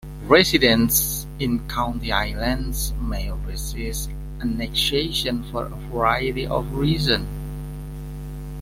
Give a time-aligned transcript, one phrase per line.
[0.23, 4.09] Residents in county islands may resist
[4.41, 7.27] annexation for a variety of reasons.